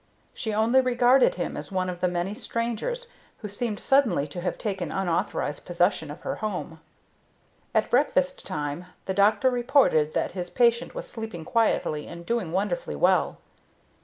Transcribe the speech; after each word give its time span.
She 0.33 0.51
only 0.51 0.81
regarded 0.81 1.35
him 1.35 1.55
as 1.55 1.71
one 1.71 1.87
of 1.87 1.99
the 1.99 2.07
many 2.07 2.33
strangers 2.33 3.05
who 3.41 3.47
seemed 3.47 3.79
suddenly 3.79 4.27
to 4.29 4.41
have 4.41 4.57
taken 4.57 4.91
unauthorized 4.91 5.63
possession 5.63 6.09
of 6.09 6.21
her 6.21 6.37
home. 6.37 6.79
At 7.75 7.91
breakfast 7.91 8.43
time 8.43 8.87
the 9.05 9.13
doctor 9.13 9.51
reported 9.51 10.15
that 10.15 10.31
his 10.31 10.49
patient 10.49 10.95
was 10.95 11.07
sleeping 11.07 11.45
quietly 11.45 12.07
and 12.07 12.25
doing 12.25 12.51
wonderfully 12.51 12.95
well. 12.95 13.37